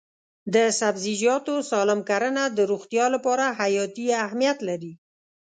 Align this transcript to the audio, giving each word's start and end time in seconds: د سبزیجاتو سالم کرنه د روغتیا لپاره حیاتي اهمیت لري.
د 0.53 0.55
سبزیجاتو 0.79 1.55
سالم 1.71 1.99
کرنه 2.09 2.43
د 2.57 2.59
روغتیا 2.71 3.05
لپاره 3.15 3.45
حیاتي 3.59 4.05
اهمیت 4.25 4.57
لري. 4.69 4.93